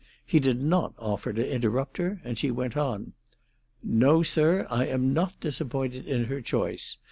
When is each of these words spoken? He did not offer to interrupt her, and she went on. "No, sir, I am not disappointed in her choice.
He 0.25 0.39
did 0.39 0.59
not 0.63 0.95
offer 0.97 1.31
to 1.31 1.47
interrupt 1.47 1.97
her, 1.97 2.21
and 2.23 2.35
she 2.35 2.49
went 2.49 2.75
on. 2.75 3.13
"No, 3.83 4.23
sir, 4.23 4.65
I 4.71 4.87
am 4.87 5.13
not 5.13 5.39
disappointed 5.39 6.07
in 6.07 6.23
her 6.25 6.41
choice. 6.41 6.97